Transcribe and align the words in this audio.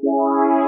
Yeah. 0.00 0.63